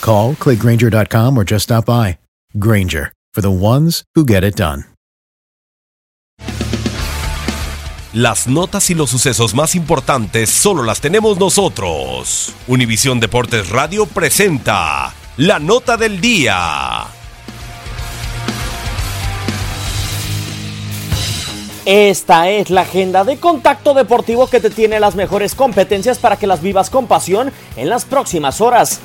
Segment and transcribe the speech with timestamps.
[0.00, 2.18] Call, clickgranger.com, or just stop by.
[2.58, 4.84] Granger, for the ones who get it done.
[8.14, 12.54] Las notas y los sucesos más importantes solo las tenemos nosotros.
[12.66, 17.04] Univisión Deportes Radio presenta la nota del día.
[21.84, 26.46] Esta es la agenda de contacto deportivo que te tiene las mejores competencias para que
[26.46, 29.00] las vivas con pasión en las próximas horas.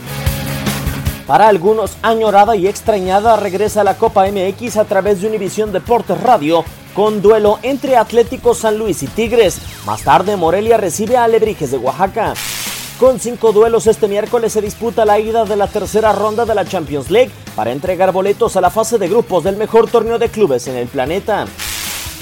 [1.28, 6.20] Para algunos, añorada y extrañada regresa a la Copa MX a través de Univisión Deportes
[6.22, 9.60] Radio con duelo entre Atlético San Luis y Tigres.
[9.86, 12.34] Más tarde, Morelia recibe a Alebrijes de Oaxaca.
[13.00, 16.66] Con cinco duelos este miércoles se disputa la ida de la tercera ronda de la
[16.66, 20.68] Champions League para entregar boletos a la fase de grupos del mejor torneo de clubes
[20.68, 21.46] en el planeta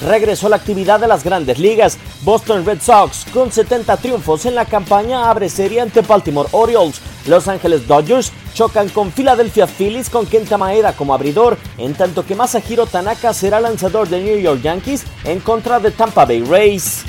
[0.06, 1.98] regresó la actividad de las grandes ligas.
[2.22, 7.00] Boston Red Sox, con 70 triunfos en la campaña, abre serie ante Baltimore Orioles.
[7.26, 12.34] Los Angeles Dodgers chocan con Philadelphia Phillies con Kenta Maeda como abridor, en tanto que
[12.34, 17.04] Masahiro Tanaka será lanzador de New York Yankees en contra de Tampa Bay Rays.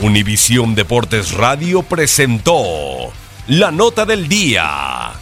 [0.00, 3.12] Univisión Deportes Radio presentó
[3.46, 5.21] la nota del día.